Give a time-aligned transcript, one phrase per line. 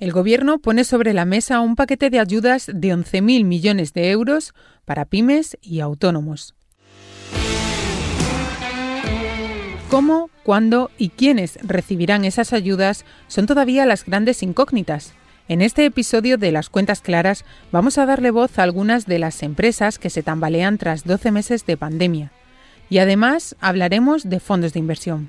[0.00, 4.54] El Gobierno pone sobre la mesa un paquete de ayudas de 11.000 millones de euros
[4.86, 6.54] para pymes y autónomos.
[9.90, 15.12] ¿Cómo, cuándo y quiénes recibirán esas ayudas son todavía las grandes incógnitas.
[15.48, 19.42] En este episodio de Las Cuentas Claras vamos a darle voz a algunas de las
[19.42, 22.32] empresas que se tambalean tras 12 meses de pandemia.
[22.88, 25.28] Y además hablaremos de fondos de inversión.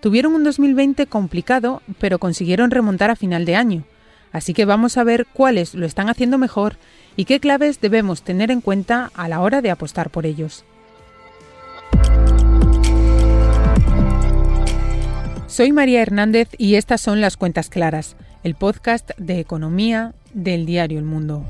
[0.00, 3.84] Tuvieron un 2020 complicado, pero consiguieron remontar a final de año.
[4.36, 6.76] Así que vamos a ver cuáles lo están haciendo mejor
[7.16, 10.66] y qué claves debemos tener en cuenta a la hora de apostar por ellos.
[15.46, 20.98] Soy María Hernández y estas son las Cuentas Claras el podcast de economía del diario
[20.98, 21.46] El Mundo.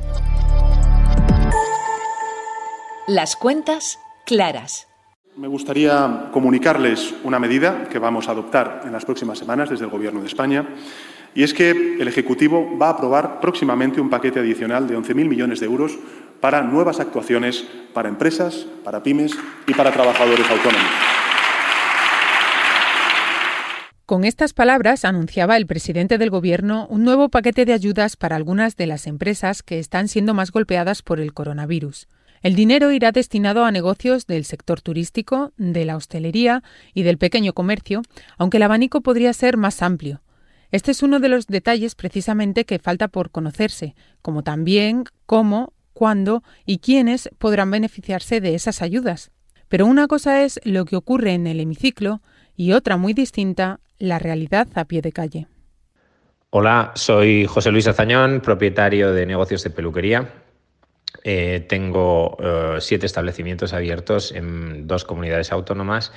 [3.08, 4.86] Las cuentas claras.
[5.36, 9.90] Me gustaría comunicarles una medida que vamos a adoptar en las próximas semanas desde el
[9.90, 10.66] Gobierno de España,
[11.36, 15.60] y es que el Ejecutivo va a aprobar próximamente un paquete adicional de 11.000 millones
[15.60, 15.96] de euros
[16.40, 19.32] para nuevas actuaciones para empresas, para pymes
[19.66, 20.90] y para trabajadores autónomos.
[24.06, 28.76] Con estas palabras anunciaba el presidente del Gobierno un nuevo paquete de ayudas para algunas
[28.76, 32.08] de las empresas que están siendo más golpeadas por el coronavirus.
[32.42, 36.62] El dinero irá destinado a negocios del sector turístico, de la hostelería
[36.94, 38.02] y del pequeño comercio,
[38.38, 40.20] aunque el abanico podría ser más amplio.
[40.70, 46.42] Este es uno de los detalles precisamente que falta por conocerse, como también cómo, cuándo
[46.64, 49.30] y quiénes podrán beneficiarse de esas ayudas.
[49.68, 52.20] Pero una cosa es lo que ocurre en el hemiciclo
[52.56, 55.46] y otra muy distinta la realidad a pie de calle.
[56.50, 60.30] Hola, soy José Luis Azañón, propietario de negocios de peluquería.
[61.24, 66.12] Eh, tengo eh, siete establecimientos abiertos en dos comunidades autónomas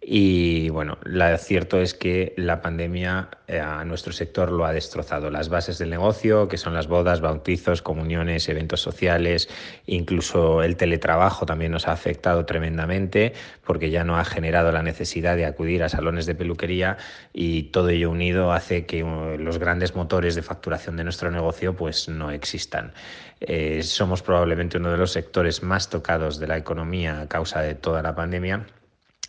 [0.00, 5.28] y bueno, lo cierto es que la pandemia eh, a nuestro sector lo ha destrozado.
[5.28, 9.48] Las bases del negocio, que son las bodas, bautizos, comuniones, eventos sociales,
[9.86, 13.32] incluso el teletrabajo también nos ha afectado tremendamente
[13.64, 16.96] porque ya no ha generado la necesidad de acudir a salones de peluquería
[17.32, 21.74] y todo ello unido hace que uh, los grandes motores de facturación de nuestro negocio
[21.74, 22.92] pues no existan.
[23.40, 27.74] Eh, somos probablemente uno de los sectores más tocados de la economía a causa de
[27.74, 28.64] toda la pandemia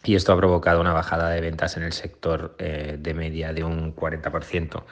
[0.03, 3.63] y esto ha provocado una bajada de ventas en el sector eh, de media de
[3.63, 4.83] un 40%.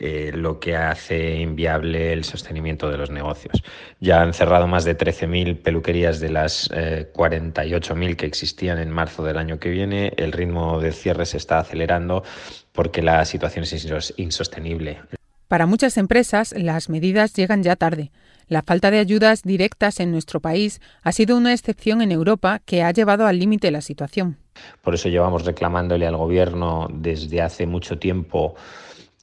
[0.00, 3.64] Eh, lo que hace inviable el sostenimiento de los negocios.
[3.98, 9.24] Ya han cerrado más de 13.000 peluquerías de las 48.000 eh, que existían en marzo
[9.24, 10.12] del año que viene.
[10.16, 12.22] El ritmo de cierre se está acelerando
[12.70, 15.00] porque la situación es insostenible.
[15.48, 18.12] Para muchas empresas, las medidas llegan ya tarde.
[18.48, 22.82] La falta de ayudas directas en nuestro país ha sido una excepción en Europa que
[22.82, 24.38] ha llevado al límite la situación.
[24.82, 28.56] Por eso llevamos reclamándole al Gobierno desde hace mucho tiempo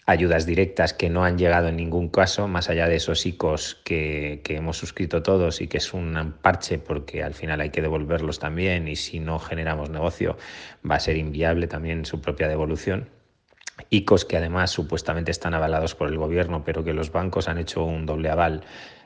[0.05, 4.41] ayudas directas que no han llegado en ningún caso, más allá de esos ICOs que,
[4.43, 8.37] que, hemos suscrito todos y que es un parche porque al final hay que devolverlos
[8.37, 10.37] también y si no generamos negocio
[10.89, 13.09] va a ser inviable también su propia devolución.
[13.89, 17.83] ICOs que además supuestamente están avalados por el gobierno, pero que los bancos han hecho
[17.83, 18.63] un doble aval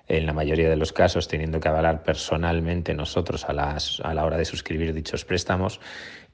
[0.08, 4.26] en la mayoría de los casos teniendo que avalar personalmente nosotros a, las, a la
[4.26, 5.80] hora de suscribir dichos préstamos.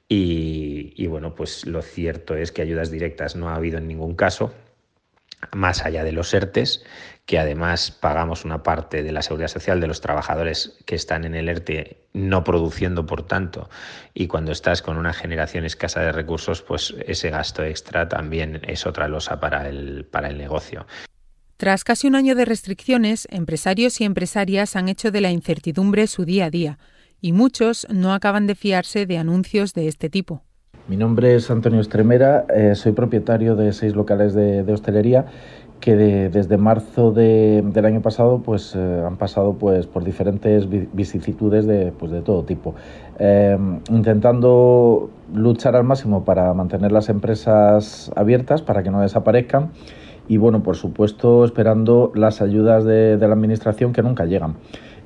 [0.08, 4.14] Y, y, bueno, pues lo cierto es que ayudas directas no ha habido en ningún
[4.14, 4.54] caso,
[5.52, 6.84] más allá de los ERTES,
[7.26, 11.34] que además pagamos una parte de la seguridad social de los trabajadores que están en
[11.34, 13.68] el ERTE no produciendo, por tanto,
[14.14, 18.86] y cuando estás con una generación escasa de recursos, pues ese gasto extra también es
[18.86, 20.86] otra losa para el, para el negocio.
[21.56, 26.24] Tras casi un año de restricciones, empresarios y empresarias han hecho de la incertidumbre su
[26.24, 26.78] día a día,
[27.20, 30.44] y muchos no acaban de fiarse de anuncios de este tipo.
[30.88, 35.26] Mi nombre es Antonio Estremera, eh, soy propietario de seis locales de, hostelería
[35.80, 41.92] que desde marzo del año pasado pues eh, han pasado pues por diferentes vicisitudes de,
[41.98, 42.76] pues, de todo tipo
[43.18, 43.58] eh,
[43.90, 49.72] intentando luchar al máximo para mantener las empresas abiertas para que no desaparezcan
[50.28, 54.54] y bueno, por supuesto, esperando las ayudas de, la Administración que nunca llegan.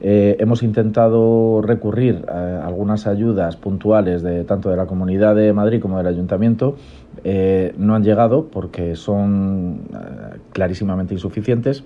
[0.02, 5.81] Eh, hemos intentado recurrir a algunas ayudas puntuales de tanto de la Comunidad de Madrid
[5.81, 6.76] como del Ayuntamiento.
[7.23, 11.85] Eh, no han llegado porque son eh, clarísimamente insuficientes.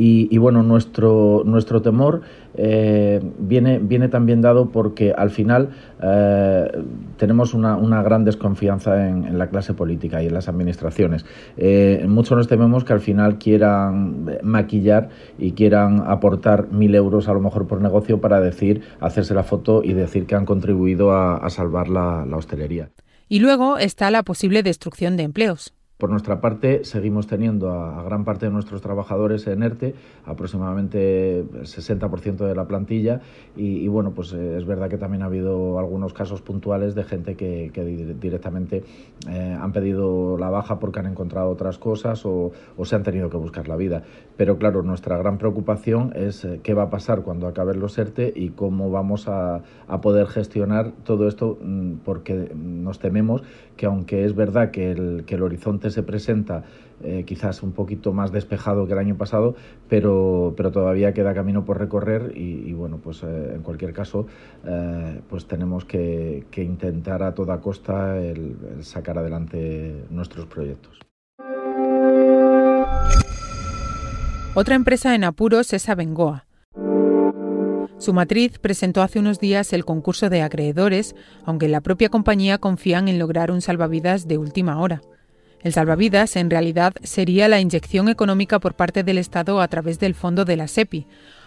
[0.00, 2.22] Y, bueno, nuestro, nuestro temor
[2.54, 6.70] eh, viene, viene también dado porque al final eh,
[7.16, 11.26] tenemos una, una, gran desconfianza en, la clase política y en las administraciones.
[11.56, 17.32] Eh, muchos nos tememos que al final quieran maquillar y quieran aportar mil euros a
[17.32, 21.48] lo mejor por negocio para decir, hacerse la foto y decir que han contribuido a,
[21.50, 22.90] salvar la hostelería.
[23.28, 25.74] Y luego está la posible destrucción de empleos.
[25.98, 31.64] Por nuestra parte, seguimos teniendo a, gran parte de nuestros trabajadores en ERTE, aproximadamente el
[31.64, 33.20] 60% de la plantilla,
[33.56, 37.34] y, bueno, pues eh, es verdad que también ha habido algunos casos puntuales de gente
[37.34, 37.72] que,
[38.20, 38.84] directamente
[39.28, 42.52] eh, han pedido la baja porque han encontrado otras cosas o,
[42.84, 44.04] se han tenido que buscar la vida.
[44.36, 48.32] Pero claro, nuestra gran preocupación es eh, qué va a pasar cuando acaben los ERTE
[48.36, 49.62] y cómo vamos a,
[50.00, 53.42] poder gestionar todo esto, mm, porque nos tememos
[53.76, 56.64] que aunque es verdad que el horizonte se presenta
[57.02, 59.54] eh, quizás un poquito más despejado que el año pasado,
[59.88, 64.26] pero, pero todavía queda camino por recorrer y, bueno, pues eh, en cualquier caso,
[64.64, 70.98] eh, pues tenemos que, intentar a toda costa el, sacar adelante nuestros proyectos.
[74.54, 76.48] Otra empresa en apuros es Abengoa.
[77.98, 83.08] Su matriz presentó hace unos días el concurso de acreedores, aunque la propia compañía confían
[83.08, 85.00] en lograr un salvavidas de última hora.
[85.62, 90.14] El salvavidas, en realidad, sería la inyección económica por parte del Estado a través del
[90.14, 91.06] fondo de la SEPI,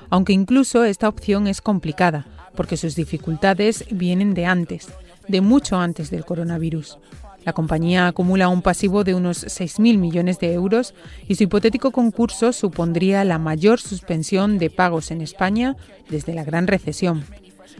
[0.10, 2.25] aunque incluso esta opción es complicada,
[2.56, 4.90] porque sus dificultades vienen de antes,
[5.28, 6.98] de mucho antes del coronavirus.
[7.46, 10.94] La compañía acumula un pasivo de unos 6.000 millones de euros
[11.28, 15.75] y su hipotético concurso supondría la mayor suspensión de pagos en España
[16.10, 17.24] desde la gran recesión.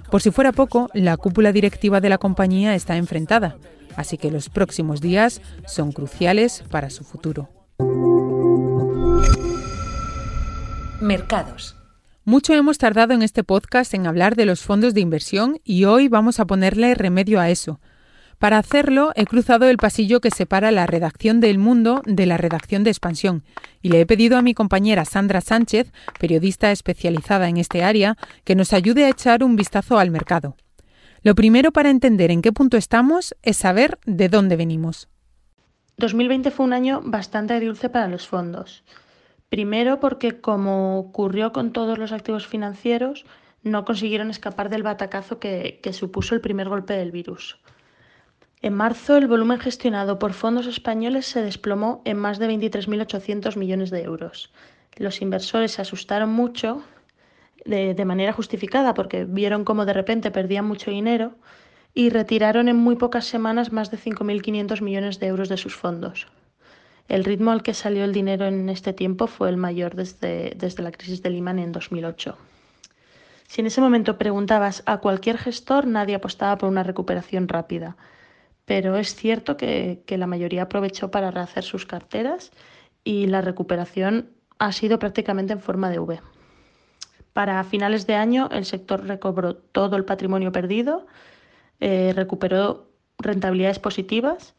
[0.10, 3.58] Por si fuera poco, la cúpula directiva de la compañía está enfrentada,
[3.96, 7.50] así que los próximos días son cruciales para su futuro.
[11.02, 11.76] Mercados.
[12.24, 16.08] Mucho hemos tardado en este podcast en hablar de los fondos de inversión y hoy
[16.08, 17.80] vamos a ponerle remedio a eso
[18.42, 22.84] para hacerlo, he cruzado el pasillo que separa la redacción del Mundo de la redacción
[22.84, 23.44] de Expansión
[23.84, 28.56] y le he pedido a mi compañera Sandra Sánchez, periodista especializada en este área, que
[28.56, 30.58] nos ayude a echar un vistazo al mercado.
[31.24, 35.08] Lo primero para entender en qué punto estamos es saber de dónde venimos.
[35.98, 38.84] 2020 fue un año bastante dulce para los fondos.
[39.50, 43.26] Primero porque, como ocurrió con todos los activos financieros,
[43.62, 47.60] no consiguieron escapar del batacazo que, supuso el primer golpe del virus.
[48.64, 53.92] En marzo, el volumen gestionado por fondos españoles se desplomó en más de 23.800 millones
[53.92, 54.52] de euros.
[54.96, 56.82] Los inversores se asustaron mucho,
[57.66, 61.36] de, manera justificada, porque vieron cómo de repente perdían mucho dinero
[61.94, 66.28] y retiraron en muy pocas semanas más de 5.500 millones de euros de sus fondos.
[67.08, 70.84] El ritmo al que salió el dinero en este tiempo fue el mayor desde, desde
[70.84, 72.38] la crisis de Lehman en 2008.
[73.48, 77.98] Si en ese momento preguntabas a cualquier gestor, nadie apostaba por una recuperación rápida
[78.72, 82.52] pero es cierto que, la mayoría aprovechó para rehacer sus carteras
[83.04, 84.30] y la recuperación
[84.60, 86.22] ha sido prácticamente en forma de V.
[87.34, 91.08] Para finales de año el sector recobró todo el patrimonio perdido,
[91.80, 94.56] eh, recuperó rentabilidades positivas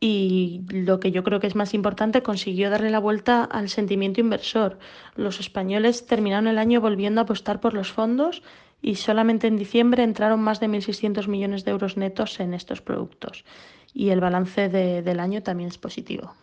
[0.00, 4.20] y lo que yo creo que es más importante, consiguió darle la vuelta al sentimiento
[4.20, 4.78] inversor.
[5.14, 8.42] Los españoles terminaron el año volviendo a apostar por los fondos
[8.80, 13.44] y solamente en diciembre entraron más de 1.600 millones de euros netos en estos productos.
[13.92, 16.34] Y el balance del año también es positivo.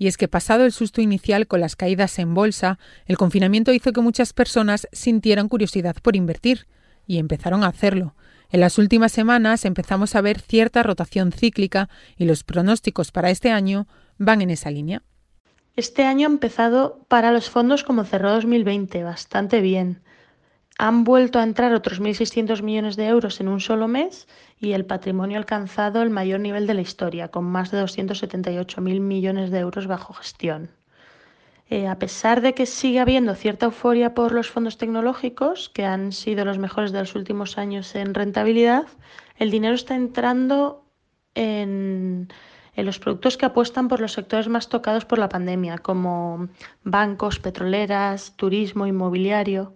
[0.00, 3.92] Y es que pasado el susto inicial con las caídas en bolsa, el confinamiento hizo
[3.92, 6.66] que muchas personas sintieran curiosidad por invertir
[7.06, 8.14] y empezaron a hacerlo.
[8.48, 13.50] En las últimas semanas empezamos a ver cierta rotación cíclica y los pronósticos para este
[13.50, 13.86] año
[14.16, 15.02] van en esa línea.
[15.76, 20.00] Este año ha empezado para los fondos como cerró 2020, bastante bien
[20.80, 24.26] han vuelto a entrar otros 1.600 millones de euros en un solo mes
[24.58, 29.00] y el patrimonio ha alcanzado el mayor nivel de la historia, con más de 278.000
[29.00, 30.70] millones de euros bajo gestión.
[31.68, 36.12] Eh, a pesar de que sigue habiendo cierta euforia por los fondos tecnológicos, que han
[36.12, 38.86] sido los mejores de los últimos años en rentabilidad,
[39.36, 40.86] el dinero está entrando
[41.34, 42.32] en,
[42.74, 46.48] en los productos que apuestan por los sectores más tocados por la pandemia, como
[46.84, 49.74] bancos, petroleras, turismo, inmobiliario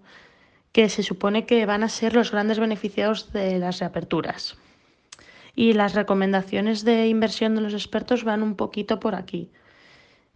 [0.75, 4.57] que se supone que van a ser los grandes beneficiados de las reaperturas.
[5.54, 9.52] Y las recomendaciones de inversión de los expertos van un poquito por aquí.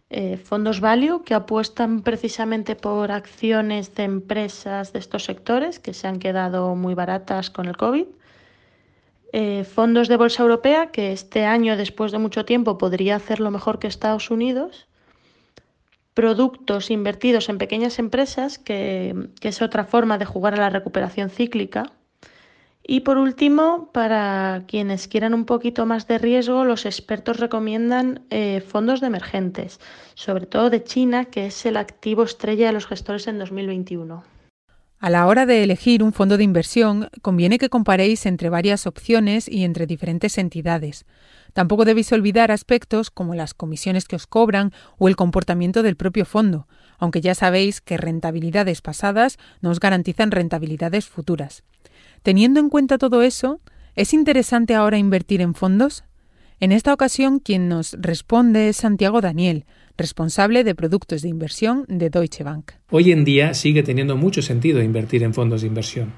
[0.09, 6.07] Eh, fondos value que apuestan precisamente por acciones de empresas de estos sectores que se
[6.07, 8.05] han quedado muy baratas con el COVID.
[9.33, 13.77] Eh, fondos de bolsa europea que este año, después de mucho tiempo, podría hacerlo mejor
[13.77, 14.87] que Estados Unidos
[16.13, 21.91] productos invertidos en pequeñas empresas, que, es otra forma de jugar a la recuperación cíclica.
[22.83, 28.61] Y por último, para quienes quieran un poquito más de riesgo, los expertos recomiendan eh,
[28.61, 29.79] fondos de emergentes,
[30.15, 34.38] sobre todo de China, que es el activo estrella de los gestores en 2021.
[35.01, 39.47] A la hora de elegir un fondo de inversión, conviene que comparéis entre varias opciones
[39.47, 41.05] y entre diferentes entidades.
[41.53, 46.25] Tampoco debéis olvidar aspectos como las comisiones que os cobran o el comportamiento del propio
[46.25, 51.63] fondo, aunque ya sabéis que rentabilidades pasadas no os garantizan rentabilidades futuras.
[52.21, 53.61] Teniendo en cuenta todo eso,
[53.95, 56.03] ¿es interesante ahora invertir en fondos?
[56.59, 59.65] En esta ocasión, quien nos responde es Santiago Daniel,
[59.99, 62.71] responsable de productos de inversión de Deutsche Bank.
[62.89, 66.13] Hoy en día sigue teniendo mucho sentido invertir en fondos de inversión.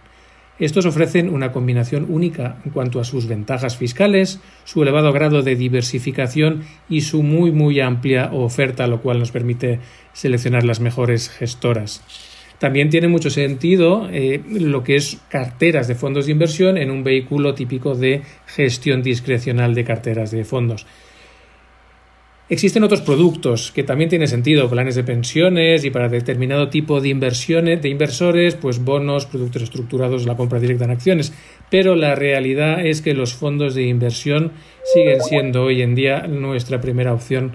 [0.60, 5.56] Estos ofrecen una combinación única en cuanto a sus ventajas fiscales, su elevado grado de
[5.56, 9.80] diversificación y su muy muy amplia oferta, lo cual nos permite
[10.14, 12.04] seleccionar las mejores gestoras.
[12.60, 17.04] También tiene mucho sentido eh, lo que es carteras de fondos de inversión en un
[17.04, 20.86] vehículo típico de gestión discrecional de carteras de fondos.
[22.52, 27.08] Existen otros productos que también tienen sentido, planes de pensiones y para determinado tipo de
[27.08, 31.32] inversiones, de inversores, pues bonos, productos estructurados, la compra directa en acciones.
[31.70, 34.52] Pero la realidad es que los fondos de inversión
[34.94, 37.54] siguen siendo hoy en día nuestra primera opción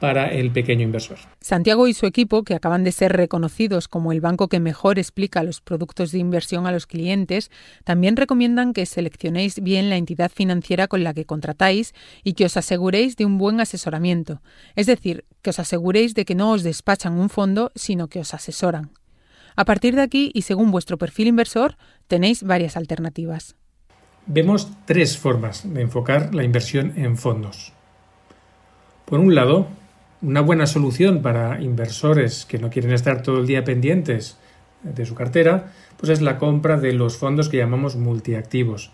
[0.00, 1.18] para el pequeño inversor.
[1.40, 5.42] Santiago y su equipo, que acaban de ser reconocidos como el banco que mejor explica
[5.42, 7.50] los productos de inversión a los clientes,
[7.84, 12.56] también recomiendan que seleccionéis bien la entidad financiera con la que contratáis y que os
[12.56, 14.42] aseguréis de un buen asesoramiento,
[14.74, 18.34] es decir, que os aseguréis de que no os despachan un fondo, sino que os
[18.34, 18.90] asesoran.
[19.56, 21.76] A partir de aquí, y según vuestro perfil inversor,
[22.08, 23.56] tenéis varias alternativas.
[24.26, 27.72] Vemos tres formas de enfocar la inversión en fondos.
[29.06, 29.68] Por un lado,
[30.26, 34.36] una buena solución para inversores que no quieren estar todo el día pendientes
[34.82, 38.90] de su cartera, pues es la compra de los fondos que llamamos multiactivos.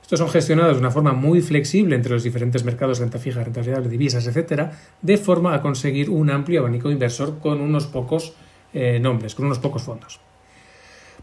[0.00, 3.62] Estos son gestionados de una forma muy flexible entre los diferentes mercados, renta fija, renta
[3.62, 8.34] variable, divisas, etcétera, de forma a conseguir un amplio abanico inversor con unos pocos
[8.72, 10.20] eh, nombres, con unos pocos fondos.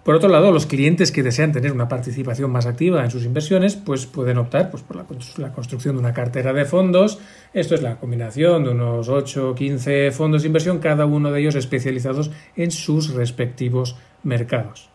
[0.03, 3.77] Por otro lado, los clientes que desean tener una participación más activa en sus inversiones,
[3.77, 7.19] pues pueden optar pues, por la, construcción de una cartera de fondos.
[7.53, 11.39] Esto es la combinación de unos 8 o 15 fondos de inversión, cada uno de
[11.39, 14.89] ellos especializados en sus respectivos mercados.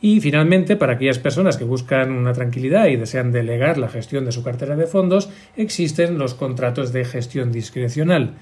[0.00, 4.32] Y finalmente, para aquellas personas que buscan una tranquilidad y desean delegar la gestión de
[4.32, 8.34] su cartera de fondos, existen los contratos de gestión discrecional.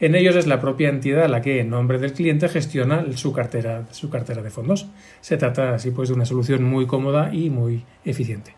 [0.00, 3.86] En ellos es la propia entidad la que, en nombre del cliente, gestiona su cartera,
[3.90, 4.86] su cartera de fondos.
[5.20, 8.54] Se trata así pues de una solución muy cómoda y muy eficiente.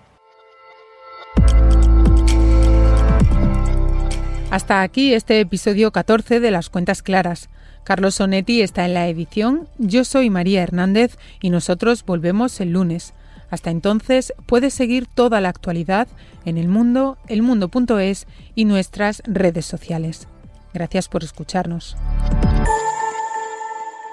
[4.53, 7.49] Hasta aquí este episodio 14 de Las Cuentas Claras.
[7.83, 13.15] Carlos Sonetti está en la edición, yo soy María Hernández y nosotros volvemos el lunes.
[13.51, 16.07] Hasta entonces puedes seguir toda la actualidad
[16.45, 20.29] en el mundo, elmundo.es y nuestras redes sociales.
[20.73, 21.97] Gracias por escucharnos.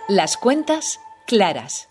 [0.08, 1.89] Las cuentas claras.